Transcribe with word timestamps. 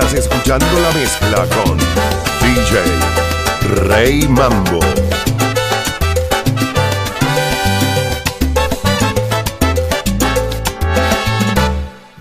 Estás 0.00 0.14
escuchando 0.14 0.66
la 0.80 0.92
mezcla 0.92 1.44
con 1.56 1.76
DJ 1.76 2.84
Rey 3.88 4.28
Mambo. 4.28 4.78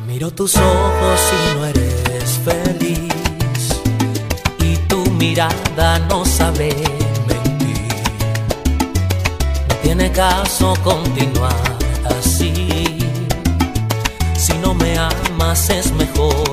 Miro 0.08 0.32
tus 0.32 0.56
ojos 0.56 1.22
y 1.32 1.56
no 1.56 1.66
eres 1.68 2.40
feliz. 2.44 3.82
Y 4.58 4.76
tu 4.88 5.06
mirada 5.12 6.00
no 6.10 6.26
sabe 6.26 6.76
mentir. 7.28 7.96
No 9.70 9.76
tiene 9.84 10.12
caso 10.12 10.74
continuar 10.84 11.78
así. 12.20 12.98
Si 14.36 14.54
no 14.64 14.74
me 14.74 14.98
amas 14.98 15.70
es 15.70 15.92
mejor 15.92 16.47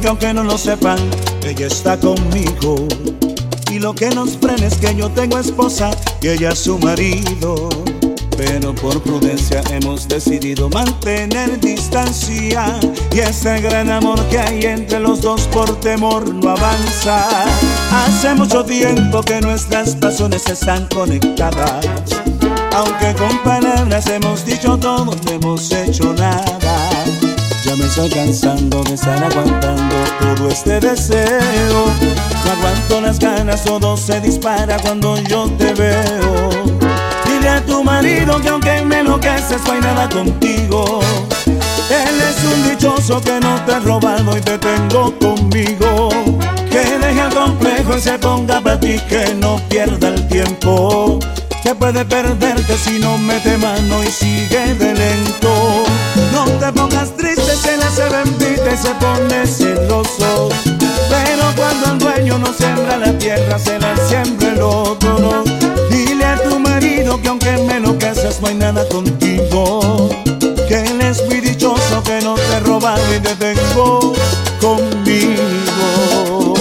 que 0.00 0.08
aunque 0.08 0.32
no 0.32 0.44
lo 0.44 0.56
sepan, 0.58 0.98
ella 1.44 1.66
está 1.66 1.98
conmigo. 1.98 2.86
Y 3.70 3.78
lo 3.78 3.94
que 3.94 4.10
nos 4.10 4.36
frena 4.36 4.66
es 4.66 4.76
que 4.76 4.94
yo 4.94 5.10
tengo 5.10 5.38
esposa 5.38 5.90
y 6.20 6.28
ella 6.28 6.54
su 6.54 6.78
marido. 6.78 7.68
Pero 8.36 8.74
por 8.74 9.02
prudencia 9.02 9.62
hemos 9.72 10.06
decidido 10.06 10.68
mantener 10.68 11.58
distancia. 11.60 12.78
Y 13.12 13.18
ese 13.18 13.60
gran 13.60 13.90
amor 13.90 14.20
que 14.28 14.38
hay 14.38 14.64
entre 14.64 15.00
los 15.00 15.20
dos 15.20 15.42
por 15.48 15.80
temor 15.80 16.32
no 16.32 16.50
avanza. 16.50 17.26
Hace 17.90 18.34
mucho 18.34 18.64
tiempo 18.64 19.22
que 19.22 19.40
nuestras 19.40 19.96
pasiones 19.96 20.46
están 20.48 20.86
conectadas. 20.94 21.86
Aunque 22.74 23.14
con 23.14 23.36
palabras 23.42 24.06
hemos 24.06 24.44
dicho 24.44 24.78
todo, 24.78 25.06
no 25.06 25.32
hemos 25.32 25.72
hecho 25.72 26.12
nada. 26.12 26.88
Ya 27.68 27.76
me 27.76 27.84
estoy 27.84 28.08
cansando 28.08 28.82
de 28.82 28.94
estar 28.94 29.22
aguantando 29.22 29.94
todo 30.20 30.48
este 30.48 30.80
deseo. 30.80 31.84
No 32.46 32.52
aguanto 32.52 33.02
las 33.02 33.18
ganas, 33.18 33.62
todo 33.62 33.94
se 33.94 34.22
dispara 34.22 34.78
cuando 34.78 35.18
yo 35.24 35.50
te 35.58 35.74
veo. 35.74 36.48
Dile 37.26 37.48
a 37.50 37.60
tu 37.66 37.84
marido 37.84 38.40
que 38.40 38.48
aunque 38.48 38.80
me 38.86 39.00
enloqueces 39.00 39.62
no 39.66 39.72
hay 39.72 39.80
nada 39.82 40.08
contigo. 40.08 41.00
Él 41.90 42.20
es 42.30 42.42
un 42.42 42.70
dichoso 42.70 43.20
que 43.20 43.38
no 43.38 43.62
te 43.66 43.74
ha 43.74 43.80
robado 43.80 44.34
y 44.34 44.40
te 44.40 44.56
tengo 44.56 45.12
conmigo. 45.18 46.08
Que 46.70 46.98
deje 46.98 47.20
el 47.20 47.34
complejo 47.34 47.98
y 47.98 48.00
se 48.00 48.18
ponga 48.18 48.62
para 48.62 48.80
ti, 48.80 48.98
que 49.10 49.34
no 49.34 49.60
pierda 49.68 50.08
el 50.08 50.26
tiempo. 50.26 51.18
Que 51.62 51.74
puede 51.74 52.02
perderte 52.06 52.78
si 52.78 52.98
no 52.98 53.18
mete 53.18 53.58
mano 53.58 54.02
y 54.02 54.06
sigue 54.06 54.74
de 54.74 54.94
lento. 54.94 55.84
No 56.32 56.44
te 56.44 56.72
pongas 56.72 57.14
triste, 57.16 57.37
se 57.90 58.08
bendita 58.08 58.72
y 58.72 58.76
se 58.76 58.94
pone 58.94 59.46
celoso. 59.46 60.48
Pero 61.08 61.52
cuando 61.56 61.92
el 61.92 61.98
dueño 61.98 62.38
no 62.38 62.52
siembra 62.52 62.96
la 62.98 63.16
tierra, 63.18 63.58
se 63.58 63.78
la 63.78 63.94
siembra 64.08 64.52
el 64.52 64.62
otro. 64.62 65.44
Dile 65.90 66.24
a 66.24 66.36
tu 66.42 66.58
marido 66.58 67.20
que 67.20 67.28
aunque 67.28 67.52
me 67.58 67.80
lo 67.80 67.98
casas, 67.98 68.40
no 68.40 68.48
hay 68.48 68.54
nada 68.54 68.86
contigo. 68.88 70.08
Que 70.68 70.82
él 70.82 71.00
es 71.00 71.24
muy 71.26 71.40
dichoso, 71.40 72.02
que 72.02 72.20
no 72.20 72.34
te 72.34 72.60
robado 72.60 73.02
y 73.14 73.20
te 73.20 73.34
tengo 73.36 74.12
conmigo. 74.60 76.54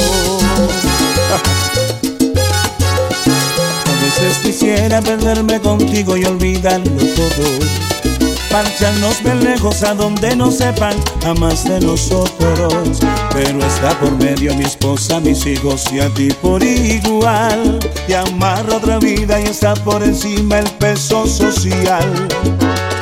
A 3.86 4.02
veces 4.02 4.38
quisiera 4.44 5.02
perderme 5.02 5.60
contigo 5.60 6.16
y 6.16 6.26
olvidarlo 6.26 7.04
todo. 7.16 8.17
Marcharnos 8.52 9.22
bien 9.24 9.44
lejos 9.44 9.84
a 9.84 9.94
donde 9.94 10.36
no 10.36 10.52
sepan 10.52 10.96
jamás 11.22 11.66
de 11.66 11.80
nosotros. 11.82 13.00
Pero 13.34 13.66
está 13.66 14.00
por 14.00 14.12
medio 14.12 14.56
mi 14.56 14.64
esposa, 14.64 15.20
mis 15.20 15.46
hijos 15.46 15.86
y 15.92 16.00
a 16.00 16.10
ti 16.10 16.30
por 16.42 16.64
igual. 16.64 17.80
Y 18.08 18.14
amarra 18.14 18.78
otra 18.78 19.00
vida 19.00 19.40
y 19.42 19.46
está 19.46 19.74
por 19.76 20.02
encima 20.02 20.60
el 20.60 20.70
peso 20.72 21.28
social. 21.28 22.28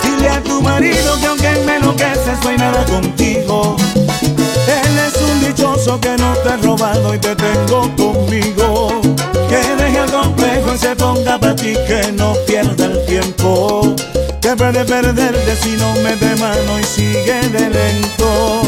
Dile 0.03 0.29
a 0.29 0.41
tu 0.41 0.61
marido 0.61 1.17
que 1.19 1.27
aunque 1.27 1.51
me 1.65 1.75
enloqueces 1.77 2.43
no 2.43 2.49
hay 2.49 2.57
nada 2.57 2.83
contigo. 2.85 3.75
Él 3.95 4.99
es 5.07 5.21
un 5.21 5.47
dichoso 5.47 5.99
que 5.99 6.17
no 6.17 6.33
te 6.37 6.49
he 6.49 6.57
robado 6.57 7.13
y 7.13 7.19
te 7.19 7.35
tengo 7.35 7.95
conmigo. 7.95 9.01
Que 9.47 9.83
deje 9.83 9.99
el 9.99 10.11
complejo 10.11 10.73
y 10.73 10.77
se 10.77 10.95
ponga 10.95 11.39
para 11.39 11.55
ti, 11.55 11.73
que 11.87 12.11
no 12.13 12.33
pierda 12.47 12.85
el 12.85 13.05
tiempo. 13.05 13.95
Que 14.45 14.55
puede 14.55 14.85
perderte 14.85 15.55
si 15.55 15.71
no 15.71 15.91
me 16.03 16.15
de 16.17 16.35
mano 16.35 16.79
y 16.79 16.83
sigue 16.83 17.49
de 17.49 17.67
lento. 17.67 18.61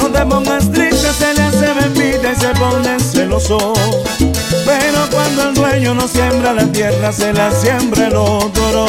No 0.00 0.08
te 0.08 0.26
pongas 0.26 0.68
triste, 0.72 1.12
se 1.12 1.32
le 1.34 1.42
hace 1.42 1.72
bebida 1.74 2.32
y 2.32 2.40
se 2.40 2.48
pone 2.48 2.98
celoso. 2.98 3.72
Pero 4.18 5.08
cuando 5.12 5.50
el 5.50 5.54
dueño 5.54 5.94
no 5.94 6.08
siembra 6.08 6.52
la 6.52 6.66
tierra, 6.72 7.12
se 7.12 7.32
la 7.32 7.52
siembra 7.52 8.08
el 8.08 8.16
otro. 8.16 8.86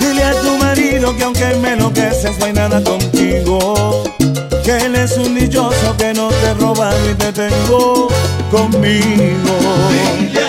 Dile 0.00 0.24
a 0.24 0.32
tu 0.32 0.58
marido 0.58 1.16
que 1.16 1.22
aunque 1.22 1.54
me 1.62 1.74
enloqueces, 1.74 2.36
no 2.40 2.46
hay 2.46 2.54
nada 2.54 2.82
contigo. 2.82 4.02
Que 4.64 4.78
él 4.78 4.96
es 4.96 5.16
un 5.16 5.32
dichoso 5.36 5.96
que 5.96 6.12
no 6.12 6.26
te 6.26 6.46
he 6.48 6.54
robado 6.54 7.08
y 7.08 7.14
te 7.14 7.32
tengo 7.32 8.08
conmigo. 8.50 10.41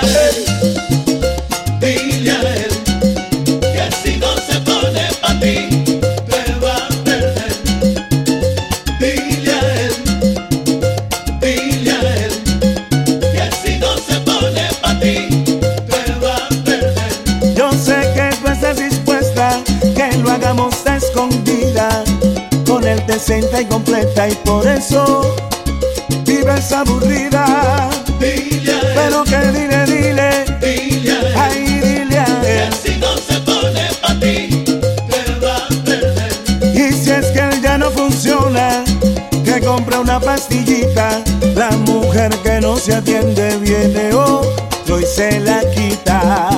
funciona, 38.09 38.83
que 39.45 39.61
compra 39.61 39.99
una 39.99 40.19
pastillita. 40.19 41.21
La 41.55 41.71
mujer 41.71 42.31
que 42.43 42.59
no 42.59 42.75
se 42.75 42.95
atiende 42.95 43.57
viene 43.57 44.13
oh, 44.13 44.41
otro 44.81 44.99
y 44.99 45.05
se 45.05 45.39
la 45.39 45.61
quita. 45.71 46.49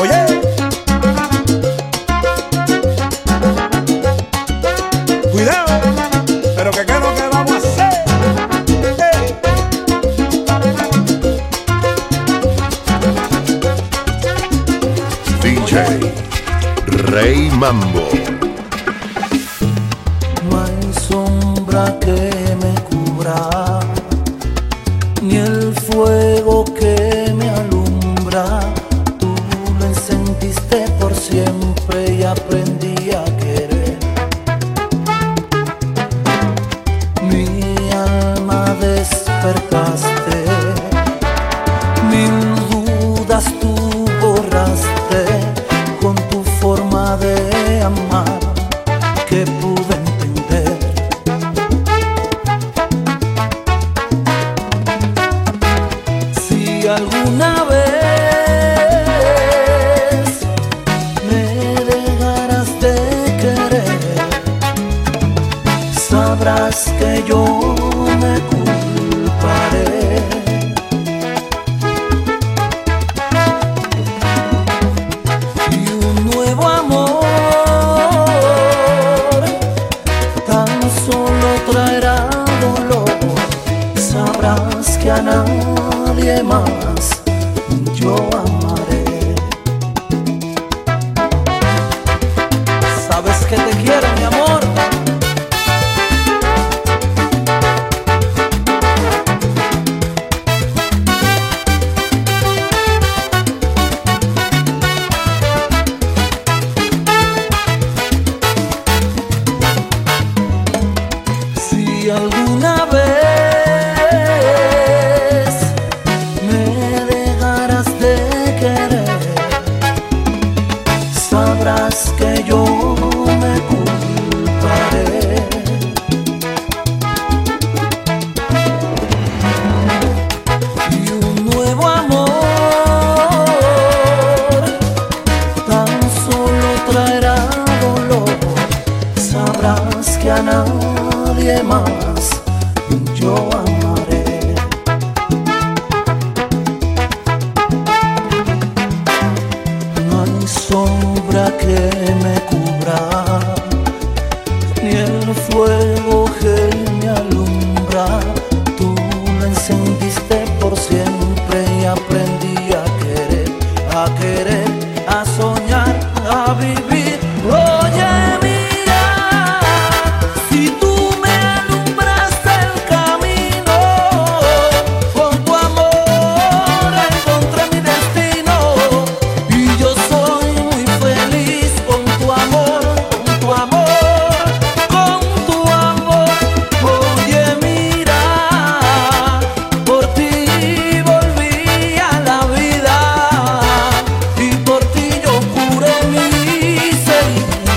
Oye. 0.00 0.40
Cuidado, 5.32 5.80
pero 6.56 6.70
que 6.72 6.84
qué 6.86 6.92
es 6.92 7.00
lo 7.00 7.14
que 7.14 7.28
vamos 7.32 7.64
a 7.64 7.88
hacer. 7.88 8.04
Hey. 15.42 15.54
DJ 15.56 16.12
Rey 16.86 17.50
Mambo. 17.50 18.23
ni 25.24 25.36
el 25.36 25.74
fuego 25.74 26.64
que 26.64 27.32
me 27.34 27.48
alumbra. 27.48 28.60
Tú 29.18 29.34
lo 29.78 29.84
encendiste 29.86 30.84
por 31.00 31.14
siempre 31.14 32.14
y 32.14 32.22
aprendí. 32.22 32.83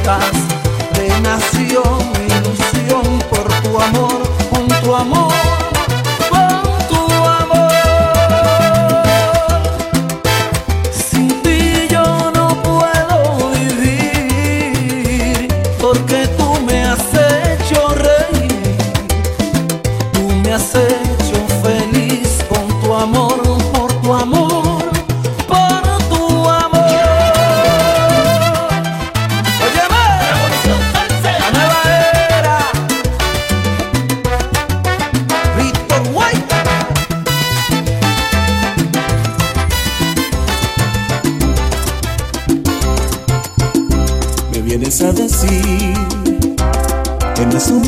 de 0.07 1.19
nación, 1.19 1.99
ilusión 2.29 3.19
por 3.29 3.45
tu 3.61 3.77
amor, 3.77 4.21
con 4.49 4.65
tu 4.81 4.95
amor. 4.95 5.66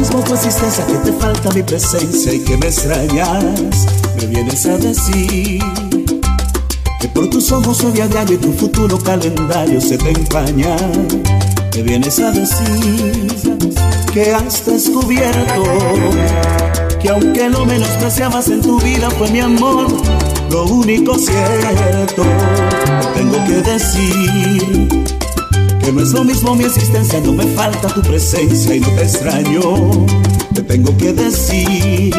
mismo 0.10 0.24
consistencia 0.24 0.86
que 0.86 0.94
te 0.94 1.14
falta 1.14 1.52
mi 1.52 1.64
presencia 1.64 2.34
y 2.34 2.40
que 2.40 2.58
me 2.58 2.68
extrañas, 2.68 3.86
me 4.18 4.26
vienes 4.28 4.66
a 4.66 4.78
decir 4.78 5.62
que 7.00 7.08
por 7.10 7.30
tus 7.30 7.52
ojos 7.52 7.84
hoy 7.84 8.02
a 8.02 8.08
diario 8.08 8.36
y 8.36 8.38
tu 8.38 8.52
futuro 8.54 8.98
calendario 8.98 9.80
se 9.80 9.98
te 9.98 10.10
empaña. 10.10 10.76
Me 11.76 11.84
vienes 11.84 12.20
a 12.20 12.32
decir 12.32 13.28
que 14.14 14.34
has 14.34 14.66
descubierto 14.66 15.64
que 17.02 17.10
aunque 17.10 17.50
lo 17.50 17.66
menospreciabas 17.66 18.48
en 18.50 18.62
tu 18.62 18.80
vida 18.80 19.10
fue 19.12 19.30
mi 19.30 19.40
amor, 19.40 19.88
lo 20.50 20.66
único 20.66 21.18
cierto. 21.18 22.24
Tengo 23.14 23.38
que 23.46 23.62
decir 23.62 25.19
que 25.90 25.96
no 25.96 26.04
es 26.04 26.12
lo 26.12 26.24
mismo 26.24 26.54
mi 26.54 26.66
existencia, 26.66 27.20
no 27.20 27.34
me 27.34 27.48
falta 27.56 27.88
tu 27.88 28.04
presencia 28.04 28.76
y 28.76 28.80
no 28.80 28.90
te 28.90 29.02
extraño. 29.02 30.06
Te 30.54 30.62
tengo 30.62 30.96
que 30.96 31.14
decir 31.14 32.14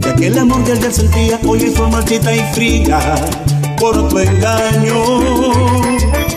que 0.00 0.08
aquel 0.08 0.38
amor 0.38 0.62
que 0.62 0.70
ayer 0.70 0.92
sentía 0.92 1.40
hoy 1.44 1.58
fue 1.74 1.90
marchita 1.90 2.32
y 2.32 2.38
fría 2.54 3.16
por 3.76 4.08
tu 4.08 4.20
engaño. 4.20 5.02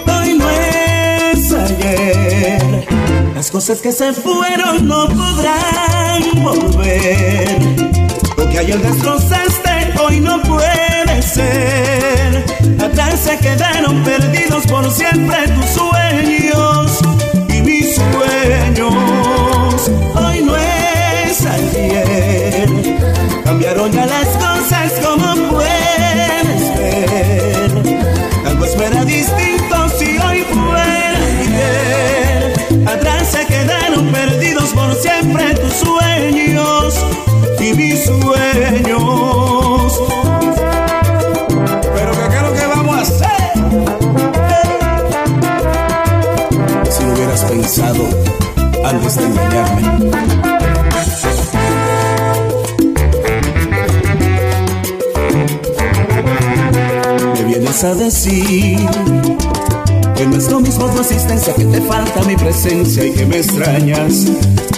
Hoy 0.07 0.33
no 0.39 0.50
es 0.50 1.53
ayer. 1.53 2.88
Las 3.36 3.51
cosas 3.51 3.79
que 3.79 3.91
se 3.91 4.12
fueron 4.12 4.88
no 4.88 5.07
podrán 5.09 6.24
volver. 6.43 7.59
Lo 8.36 8.50
que 8.50 8.57
ayer 8.57 8.81
destrozaste 8.81 9.93
hoy 10.03 10.19
no 10.19 10.41
puede 10.41 11.21
ser. 11.21 12.43
Atrás 12.83 13.19
se 13.19 13.38
quedaron 13.38 14.03
perdidos 14.03 14.65
por 14.65 14.89
siempre 14.89 15.47
tus 15.50 15.77
Vienes 57.79 57.96
a 57.96 58.03
decir 58.03 58.79
que 60.15 60.25
no 60.25 60.36
es 60.38 60.50
lo 60.50 60.60
mismo 60.60 60.88
tu 60.88 61.00
existencia, 61.00 61.53
que 61.53 61.63
te 61.65 61.79
falta 61.81 62.24
mi 62.24 62.36
presencia 62.36 63.05
y 63.05 63.12
que 63.12 63.24
me 63.27 63.38
extrañas. 63.38 64.25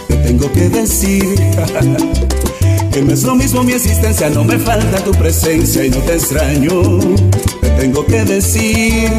Te 0.10 0.18
tengo 0.18 0.52
que 0.52 0.68
decir 0.68 1.24
que 2.92 3.02
no 3.02 3.14
es 3.14 3.24
lo 3.24 3.36
mismo 3.36 3.64
mi 3.64 3.72
existencia, 3.72 4.30
no 4.30 4.44
me 4.44 4.60
falta 4.60 4.98
tu 5.02 5.12
presencia 5.12 5.86
y 5.86 5.92
no 5.92 6.00
te 6.00 6.16
extraño. 6.16 7.00
Te 7.62 7.70
tengo 7.70 8.06
que 8.06 8.26
decir 8.26 9.10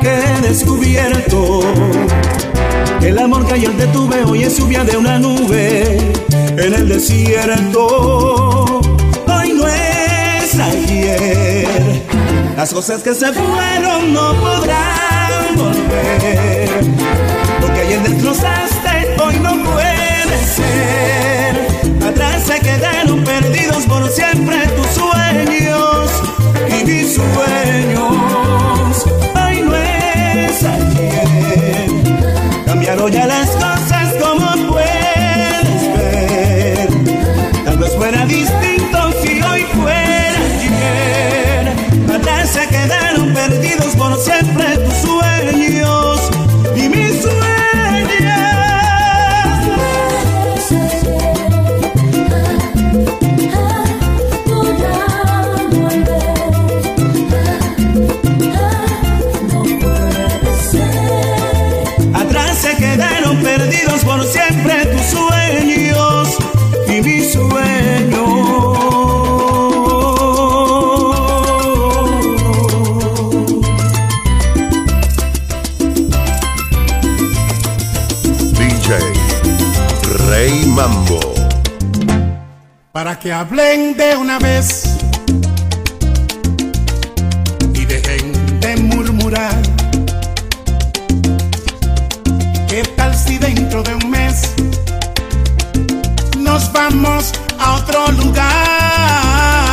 que 0.00 0.08
he 0.08 0.48
descubierto 0.48 1.60
que 3.00 3.08
el 3.08 3.18
amor 3.18 3.46
que 3.46 3.54
ayer 3.54 3.76
te 3.76 3.86
tuve 3.88 4.24
hoy 4.24 4.44
es 4.44 4.56
lluvia 4.56 4.84
de 4.84 4.96
una 4.96 5.18
nube 5.18 5.98
en 6.56 6.72
el 6.72 6.88
desierto. 6.88 8.47
Las 12.58 12.74
cosas 12.74 13.04
que 13.04 13.14
se 13.14 13.32
fueron 13.32 14.12
no 14.12 14.34
podrán 14.40 15.54
volver. 15.54 16.68
Lo 17.60 17.72
que 17.72 17.80
ayer 17.82 18.02
destrozaste 18.02 19.14
hoy 19.22 19.38
no 19.38 19.62
puede 19.62 20.44
ser. 20.44 22.04
Atrás 22.04 22.42
se 22.42 22.58
quedaron 22.58 23.22
perdidos 23.22 23.86
por 23.86 24.08
siempre 24.10 24.56
tus 24.76 24.88
sueños 24.88 26.10
y 26.68 26.84
mis 26.84 27.14
sueños. 27.14 28.16
Hoy 29.36 29.62
no 29.62 29.76
es 29.76 30.64
ayer. 30.64 31.90
Cambiaron 32.66 33.12
ya 33.12 33.26
las 33.28 33.50
cosas 33.50 33.97
Rey 78.90 80.64
Mambo. 80.64 81.20
para 82.90 83.18
que 83.18 83.30
hablen 83.30 83.94
de 83.98 84.16
una 84.16 84.38
vez 84.38 84.84
y 87.74 87.84
dejen 87.84 88.60
de 88.60 88.76
murmurar. 88.76 89.60
¿Qué 92.66 92.82
tal 92.96 93.14
si 93.14 93.36
dentro 93.36 93.82
de 93.82 93.94
un 93.94 94.10
mes 94.10 94.54
nos 96.38 96.72
vamos 96.72 97.32
a 97.58 97.74
otro 97.74 98.10
lugar? 98.12 99.67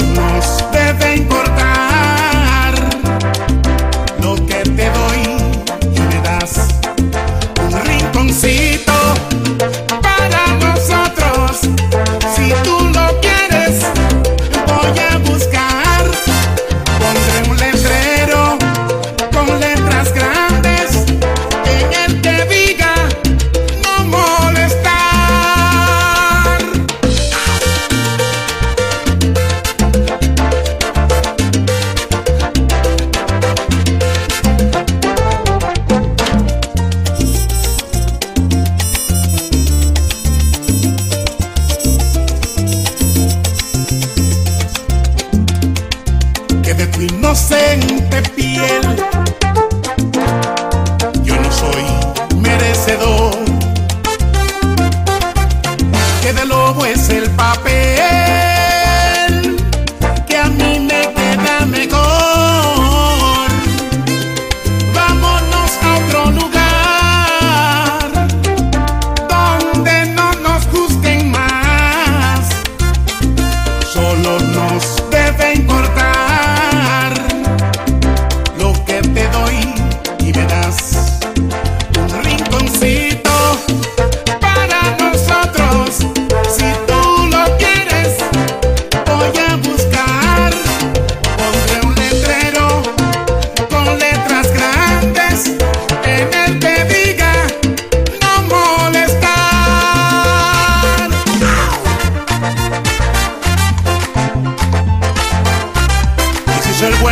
nos 0.00 0.64
debe 0.72 1.16
importar. 1.16 1.53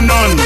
none. 0.06 0.41